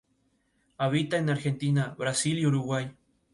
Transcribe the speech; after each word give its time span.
Habita 0.79 1.17
en 1.19 1.29
Argentina, 1.29 1.93
Brasil 1.95 2.39
y 2.39 2.47
Uruguay. 2.47 2.91